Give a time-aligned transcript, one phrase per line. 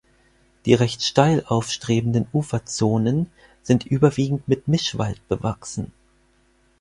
[0.65, 3.29] Die recht steil aufstrebenden Uferzonen
[3.61, 5.93] sind überwiegend mit Mischwald bewachsen.